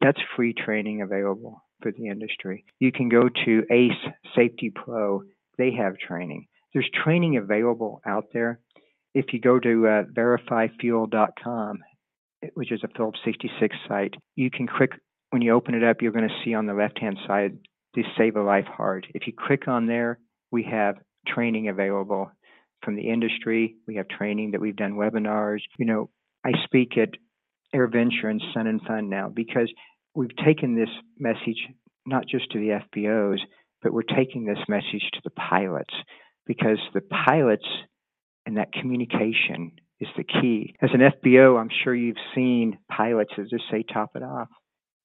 that's 0.00 0.20
free 0.36 0.54
training 0.54 1.02
available 1.02 1.62
for 1.82 1.92
the 1.92 2.08
industry. 2.08 2.64
You 2.78 2.92
can 2.92 3.08
go 3.08 3.28
to 3.28 3.62
ACE 3.70 4.12
Safety 4.36 4.70
Pro, 4.74 5.22
they 5.56 5.72
have 5.72 5.98
training. 5.98 6.46
There's 6.72 6.88
training 7.04 7.36
available 7.36 8.00
out 8.06 8.26
there. 8.32 8.60
If 9.14 9.26
you 9.32 9.40
go 9.40 9.58
to 9.58 9.86
uh, 9.86 10.02
verifyfuel.com, 10.12 11.78
which 12.54 12.70
is 12.70 12.80
a 12.84 12.88
Phillips 12.96 13.18
66 13.24 13.76
site, 13.88 14.14
you 14.36 14.50
can 14.50 14.68
click, 14.68 14.92
when 15.30 15.42
you 15.42 15.52
open 15.52 15.74
it 15.74 15.82
up, 15.82 16.00
you're 16.00 16.12
going 16.12 16.28
to 16.28 16.44
see 16.44 16.54
on 16.54 16.66
the 16.66 16.74
left 16.74 17.00
hand 17.00 17.18
side 17.26 17.58
the 17.94 18.04
Save 18.16 18.36
a 18.36 18.42
Life 18.42 18.66
Heart. 18.66 19.06
If 19.14 19.26
you 19.26 19.32
click 19.36 19.66
on 19.66 19.86
there, 19.86 20.18
we 20.50 20.62
have 20.70 20.96
training 21.26 21.68
available 21.68 22.30
from 22.84 22.96
the 22.96 23.08
industry. 23.08 23.76
We 23.86 23.96
have 23.96 24.08
training 24.08 24.52
that 24.52 24.60
we've 24.60 24.76
done 24.76 24.94
webinars. 24.94 25.60
You 25.78 25.86
know, 25.86 26.10
I 26.44 26.52
speak 26.64 26.96
at 26.96 27.10
AirVenture 27.74 28.30
and 28.30 28.42
Sun 28.54 28.66
and 28.66 28.80
Fun 28.82 29.08
now 29.08 29.28
because 29.28 29.70
we've 30.14 30.36
taken 30.44 30.74
this 30.76 30.88
message 31.18 31.68
not 32.06 32.26
just 32.26 32.50
to 32.52 32.58
the 32.58 32.80
FBOs, 32.96 33.38
but 33.82 33.92
we're 33.92 34.02
taking 34.02 34.44
this 34.44 34.58
message 34.68 35.08
to 35.12 35.20
the 35.24 35.30
pilots 35.30 35.94
because 36.46 36.78
the 36.94 37.02
pilots 37.02 37.66
and 38.46 38.56
that 38.56 38.72
communication 38.72 39.72
is 40.00 40.08
the 40.16 40.24
key. 40.24 40.74
As 40.80 40.90
an 40.92 41.00
FBO, 41.00 41.60
I'm 41.60 41.70
sure 41.84 41.94
you've 41.94 42.16
seen 42.34 42.78
pilots 42.90 43.32
that 43.36 43.50
just 43.50 43.64
say 43.70 43.84
top 43.92 44.12
it 44.14 44.22
off. 44.22 44.48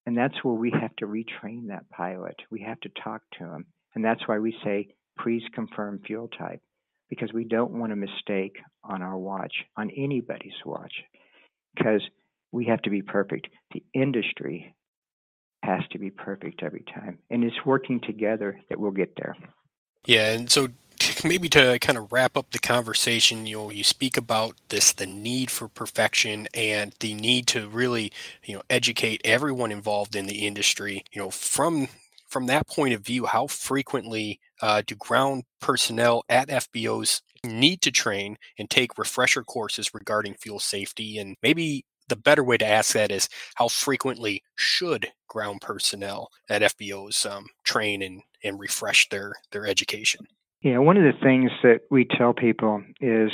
And 0.06 0.16
that's 0.16 0.42
where 0.42 0.54
we 0.54 0.70
have 0.70 0.94
to 0.96 1.06
retrain 1.06 1.68
that 1.68 1.88
pilot. 1.90 2.36
We 2.50 2.60
have 2.62 2.80
to 2.80 2.90
talk 3.02 3.22
to 3.38 3.44
them. 3.44 3.66
And 3.94 4.04
that's 4.04 4.26
why 4.26 4.38
we 4.38 4.56
say, 4.64 4.88
please 5.18 5.42
confirm 5.54 6.00
fuel 6.06 6.28
type 6.28 6.60
because 7.08 7.32
we 7.32 7.44
don't 7.44 7.72
want 7.72 7.92
a 7.92 7.96
mistake 7.96 8.56
on 8.82 9.02
our 9.02 9.16
watch, 9.16 9.52
on 9.76 9.90
anybody's 9.96 10.52
watch, 10.64 10.92
because 11.76 12.02
we 12.54 12.66
have 12.66 12.80
to 12.82 12.90
be 12.90 13.02
perfect. 13.02 13.48
The 13.72 13.82
industry 13.92 14.76
has 15.64 15.82
to 15.90 15.98
be 15.98 16.10
perfect 16.10 16.62
every 16.62 16.84
time. 16.94 17.18
And 17.28 17.42
it's 17.42 17.66
working 17.66 18.00
together 18.00 18.60
that 18.68 18.78
we'll 18.78 18.92
get 18.92 19.16
there. 19.16 19.36
Yeah. 20.06 20.32
And 20.32 20.48
so 20.48 20.68
maybe 21.24 21.48
to 21.48 21.78
kind 21.80 21.98
of 21.98 22.12
wrap 22.12 22.36
up 22.36 22.52
the 22.52 22.60
conversation, 22.60 23.46
you 23.46 23.56
know, 23.56 23.70
you 23.70 23.82
speak 23.82 24.16
about 24.16 24.54
this 24.68 24.92
the 24.92 25.06
need 25.06 25.50
for 25.50 25.66
perfection 25.66 26.46
and 26.54 26.94
the 27.00 27.14
need 27.14 27.48
to 27.48 27.68
really, 27.68 28.12
you 28.44 28.54
know, 28.54 28.62
educate 28.70 29.20
everyone 29.24 29.72
involved 29.72 30.14
in 30.14 30.26
the 30.26 30.46
industry. 30.46 31.02
You 31.12 31.22
know, 31.22 31.30
from 31.30 31.88
from 32.28 32.46
that 32.46 32.68
point 32.68 32.94
of 32.94 33.00
view, 33.00 33.26
how 33.26 33.48
frequently 33.48 34.38
uh, 34.62 34.82
do 34.86 34.94
ground 34.94 35.42
personnel 35.60 36.22
at 36.28 36.48
FBOs 36.48 37.20
need 37.44 37.80
to 37.82 37.90
train 37.90 38.38
and 38.58 38.70
take 38.70 38.96
refresher 38.96 39.42
courses 39.42 39.92
regarding 39.92 40.34
fuel 40.34 40.60
safety? 40.60 41.18
And 41.18 41.36
maybe 41.42 41.84
the 42.08 42.16
better 42.16 42.44
way 42.44 42.56
to 42.58 42.66
ask 42.66 42.92
that 42.94 43.10
is 43.10 43.28
how 43.56 43.68
frequently 43.68 44.42
should 44.56 45.08
ground 45.28 45.60
personnel 45.60 46.30
at 46.48 46.62
FBOs 46.62 47.28
um, 47.30 47.46
train 47.64 48.02
and, 48.02 48.22
and 48.42 48.60
refresh 48.60 49.08
their, 49.08 49.32
their 49.52 49.66
education? 49.66 50.26
Yeah, 50.62 50.78
one 50.78 50.96
of 50.96 51.02
the 51.02 51.18
things 51.22 51.50
that 51.62 51.80
we 51.90 52.06
tell 52.06 52.32
people 52.32 52.82
is 53.00 53.30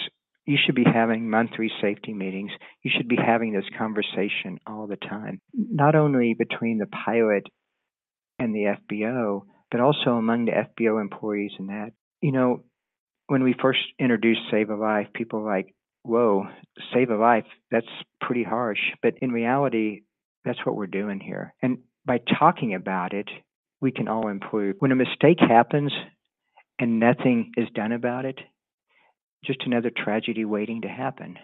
you 0.47 0.59
should 0.65 0.75
be 0.75 0.85
having 0.85 1.31
monthly 1.31 1.71
safety 1.81 2.13
meetings. 2.13 2.51
You 2.83 2.91
should 2.97 3.09
be 3.09 3.17
having 3.17 3.53
this 3.53 3.69
conversation 3.79 4.59
all 4.67 4.87
the 4.89 4.97
time, 4.97 5.41
not 5.55 5.95
only 5.95 6.35
between 6.35 6.79
the 6.79 6.87
pilot 6.87 7.45
and 8.41 8.55
the 8.55 8.75
FBO, 8.91 9.43
but 9.71 9.81
also 9.81 10.11
among 10.11 10.47
the 10.47 10.53
FBO 10.53 11.01
employees 11.01 11.53
and 11.59 11.69
that. 11.69 11.93
You 12.21 12.33
know, 12.33 12.65
when 13.29 13.45
we 13.45 13.55
first 13.63 13.79
introduced 13.99 14.41
Save 14.51 14.71
a 14.71 14.75
Life, 14.75 15.07
people 15.15 15.45
like, 15.45 15.73
whoa, 16.03 16.47
save 16.93 17.11
a 17.11 17.17
life, 17.17 17.45
that's 17.71 17.87
pretty 18.21 18.45
harsh. 18.45 18.81
But 19.03 19.15
in 19.21 19.33
reality, 19.33 20.03
that's 20.45 20.65
what 20.65 20.77
we're 20.77 20.87
doing 20.87 21.21
here. 21.21 21.55
And 21.63 21.79
by 22.05 22.19
talking 22.39 22.75
about 22.75 23.13
it, 23.13 23.29
we 23.81 23.93
can 23.93 24.09
all 24.09 24.29
improve. 24.29 24.77
When 24.79 24.93
a 24.93 24.97
mistake 24.97 25.39
happens 25.41 25.93
and 26.79 27.01
nothing 27.01 27.53
is 27.57 27.69
done 27.75 27.93
about 27.93 28.25
it, 28.25 28.39
just 29.45 29.63
another 29.65 29.91
tragedy 29.91 30.45
waiting 30.45 30.83
to 30.83 30.89
happen. 30.89 31.37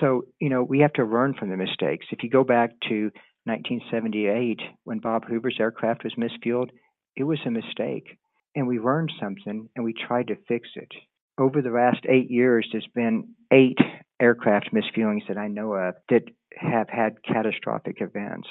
So, 0.00 0.22
you 0.40 0.48
know, 0.48 0.62
we 0.62 0.80
have 0.80 0.92
to 0.94 1.04
learn 1.04 1.34
from 1.34 1.50
the 1.50 1.56
mistakes. 1.56 2.06
If 2.10 2.22
you 2.22 2.30
go 2.30 2.44
back 2.44 2.70
to 2.88 3.10
1978, 3.44 4.60
when 4.84 4.98
Bob 4.98 5.24
Hoover's 5.26 5.56
aircraft 5.58 6.04
was 6.04 6.14
misfueled, 6.14 6.70
it 7.16 7.24
was 7.24 7.38
a 7.46 7.50
mistake. 7.50 8.18
And 8.54 8.66
we 8.66 8.78
learned 8.78 9.12
something 9.20 9.68
and 9.74 9.84
we 9.84 9.94
tried 9.94 10.28
to 10.28 10.36
fix 10.46 10.68
it. 10.74 10.90
Over 11.38 11.62
the 11.62 11.70
last 11.70 12.04
eight 12.08 12.30
years, 12.30 12.68
there's 12.72 12.88
been 12.94 13.34
eight 13.52 13.78
aircraft 14.20 14.70
misfuelings 14.72 15.26
that 15.28 15.38
I 15.38 15.48
know 15.48 15.74
of 15.74 15.94
that 16.08 16.22
have 16.56 16.88
had 16.88 17.22
catastrophic 17.22 18.00
events. 18.00 18.48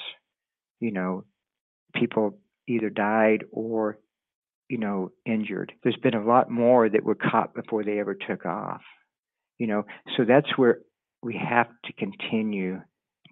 You 0.80 0.92
know, 0.92 1.24
people 1.94 2.38
either 2.66 2.90
died 2.90 3.44
or, 3.50 3.98
you 4.68 4.78
know, 4.78 5.10
injured. 5.26 5.72
There's 5.82 5.98
been 6.02 6.14
a 6.14 6.24
lot 6.24 6.50
more 6.50 6.88
that 6.88 7.04
were 7.04 7.14
caught 7.16 7.54
before 7.54 7.84
they 7.84 7.98
ever 7.98 8.14
took 8.14 8.46
off. 8.46 8.82
You 9.58 9.66
know, 9.66 9.84
so 10.16 10.24
that's 10.24 10.56
where 10.56 10.78
we 11.22 11.34
have 11.36 11.68
to 11.84 11.92
continue 11.94 12.80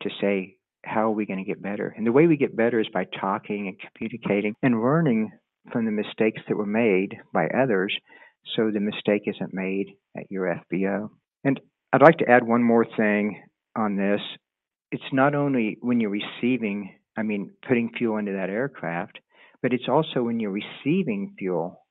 to 0.02 0.10
say, 0.20 0.56
how 0.84 1.02
are 1.02 1.10
we 1.12 1.26
going 1.26 1.38
to 1.38 1.44
get 1.44 1.62
better? 1.62 1.92
And 1.96 2.06
the 2.06 2.12
way 2.12 2.26
we 2.26 2.36
get 2.36 2.56
better 2.56 2.80
is 2.80 2.88
by 2.92 3.04
talking 3.20 3.68
and 3.68 3.92
communicating 3.96 4.54
and 4.62 4.82
learning 4.82 5.30
from 5.72 5.84
the 5.84 5.90
mistakes 5.90 6.42
that 6.48 6.56
were 6.56 6.66
made 6.66 7.16
by 7.32 7.46
others 7.48 7.96
so 8.54 8.70
the 8.70 8.80
mistake 8.80 9.22
isn't 9.26 9.52
made 9.52 9.86
at 10.16 10.30
your 10.30 10.60
FBO. 10.72 11.10
And 11.46 11.60
I'd 11.92 12.02
like 12.02 12.18
to 12.18 12.28
add 12.28 12.42
one 12.42 12.64
more 12.64 12.84
thing 12.96 13.40
on 13.76 13.94
this. 13.94 14.20
It's 14.90 15.12
not 15.12 15.36
only 15.36 15.78
when 15.80 16.00
you're 16.00 16.10
receiving, 16.10 16.92
I 17.16 17.22
mean, 17.22 17.52
putting 17.66 17.92
fuel 17.96 18.16
into 18.16 18.32
that 18.32 18.50
aircraft, 18.50 19.20
but 19.62 19.72
it's 19.72 19.88
also 19.88 20.24
when 20.24 20.40
you're 20.40 20.50
receiving 20.50 21.36
fuel 21.38 21.84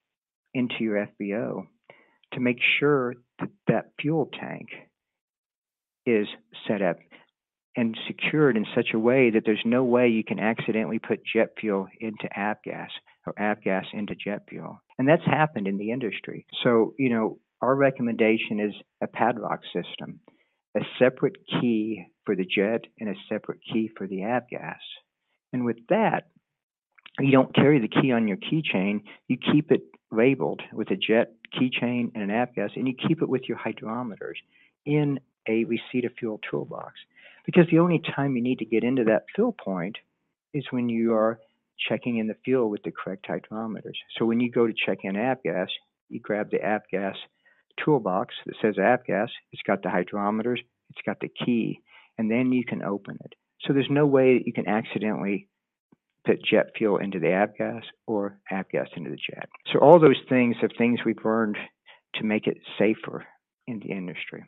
into 0.54 0.76
your 0.82 1.08
FBO 1.08 1.68
to 2.34 2.40
make 2.42 2.58
sure 2.80 3.14
that 3.40 3.50
that 3.68 3.92
fuel 4.02 4.30
tank 4.38 4.68
is 6.06 6.28
set 6.68 6.82
up 6.82 6.98
and 7.78 7.98
secured 8.08 8.58
in 8.58 8.66
such 8.76 8.90
a 8.94 9.00
way 9.00 9.30
that 9.30 9.44
there's 9.46 9.64
no 9.64 9.86
way 9.86 10.10
you 10.10 10.24
can 10.26 10.40
accidentally 10.40 11.00
put 11.00 11.22
jet 11.34 11.52
fuel 11.58 11.88
into 12.02 12.28
avgas 12.38 12.90
or 13.26 13.34
avgas 13.40 13.86
into 13.94 14.16
jet 14.16 14.44
fuel. 14.50 14.82
And 15.00 15.08
that's 15.08 15.26
happened 15.26 15.68
in 15.68 15.78
the 15.78 15.92
industry. 15.92 16.46
So, 16.62 16.94
you 17.00 17.10
know, 17.10 17.40
our 17.62 17.76
recommendation 17.76 18.60
is 18.60 18.74
a 19.02 19.08
padlock 19.08 19.62
system, 19.74 20.20
a 20.76 20.82
separate 21.00 21.38
key 21.48 22.06
for 22.26 22.36
the 22.36 22.46
jet 22.46 22.82
and 23.00 23.10
a 23.10 23.16
separate 23.30 23.60
key 23.72 23.90
for 23.98 24.08
the 24.08 24.18
avgas. 24.18 24.76
And 25.54 25.66
with 25.66 25.78
that, 25.90 26.28
you 27.20 27.32
don't 27.32 27.56
carry 27.56 27.80
the 27.80 27.88
key 27.88 28.12
on 28.12 28.28
your 28.28 28.38
keychain. 28.38 29.02
You 29.28 29.38
keep 29.38 29.72
it 29.72 29.84
labeled 30.12 30.62
with 30.74 30.92
a 30.92 30.98
jet 30.98 31.34
keychain 31.54 32.12
and 32.14 32.24
an 32.24 32.30
avgas, 32.30 32.76
and 32.76 32.88
you 32.88 32.94
keep 33.08 33.22
it 33.22 33.30
with 33.30 33.44
your 33.48 33.58
hydrometers 33.58 34.36
in 34.86 35.20
a 35.48 35.64
receipt 35.66 36.06
of 36.06 36.12
fuel 36.20 36.40
toolbox. 36.50 36.94
Because 37.46 37.66
the 37.72 37.80
only 37.80 38.02
time 38.16 38.36
you 38.36 38.42
need 38.42 38.60
to 38.60 38.66
get 38.66 38.84
into 38.84 39.06
that 39.06 39.26
fill 39.36 39.54
point 39.54 39.98
is 40.54 40.66
when 40.72 40.90
you 40.90 41.14
are 41.14 41.40
checking 41.88 42.18
in 42.18 42.28
the 42.28 42.36
fuel 42.44 42.70
with 42.70 42.84
the 42.84 42.92
correct 42.92 43.28
hydrometers. 43.28 43.96
So 44.18 44.26
when 44.26 44.40
you 44.40 44.52
go 44.52 44.68
to 44.68 44.74
check 44.74 45.00
in 45.04 45.16
avgas, 45.16 45.68
you 46.10 46.20
grab 46.20 46.50
the 46.52 46.58
avgas 46.58 47.16
toolbox 47.84 48.36
that 48.46 48.56
says 48.62 48.76
avgas. 48.76 49.30
It's 49.52 49.64
got 49.66 49.82
the 49.84 49.90
hydrometers, 49.90 50.60
it's 50.90 51.02
got 51.06 51.20
the 51.20 51.30
key, 51.30 51.82
and 52.18 52.30
then 52.30 52.52
you 52.52 52.64
can 52.66 52.84
open 52.84 53.18
it. 53.24 53.34
So 53.62 53.74
there's 53.74 53.90
no 53.90 54.06
way 54.06 54.38
that 54.38 54.48
you 54.48 54.54
can 54.54 54.68
accidentally 54.68 55.48
put 56.26 56.44
jet 56.44 56.68
fuel 56.78 56.98
into 56.98 57.20
the 57.20 57.28
avgas 57.28 57.84
or 58.08 58.40
avgas 58.52 58.88
into 58.96 59.10
the 59.10 59.18
jet. 59.18 59.48
So 59.72 59.80
all 59.80 60.00
those 60.00 60.22
things 60.28 60.56
are 60.62 60.70
things 60.78 61.00
we've 61.06 61.24
learned 61.24 61.58
to 62.16 62.24
make 62.24 62.48
it 62.48 62.58
safer 62.78 63.26
in 63.68 63.80
the 63.80 63.92
industry. 63.92 64.44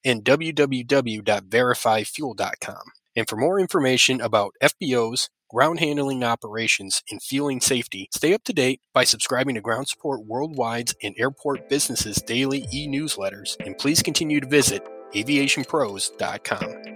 and 0.03 0.23
www.verifyfuel.com. 0.23 2.81
And 3.17 3.29
for 3.29 3.37
more 3.37 3.59
information 3.59 4.21
about 4.21 4.53
FBOs, 4.61 5.29
ground 5.49 5.79
handling 5.79 6.23
operations, 6.23 7.01
and 7.09 7.21
fueling 7.21 7.61
safety, 7.61 8.09
stay 8.13 8.33
up 8.33 8.43
to 8.45 8.53
date 8.53 8.81
by 8.93 9.03
subscribing 9.03 9.55
to 9.55 9.61
Ground 9.61 9.87
Support 9.87 10.27
Worldwide's 10.27 10.95
and 11.03 11.15
Airport 11.17 11.69
Businesses 11.69 12.17
daily 12.17 12.67
e 12.71 12.87
newsletters. 12.87 13.55
And 13.65 13.77
please 13.77 14.01
continue 14.01 14.39
to 14.39 14.47
visit 14.47 14.83
aviationpros.com. 15.13 16.94